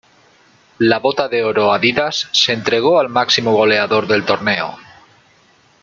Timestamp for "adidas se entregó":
1.71-2.99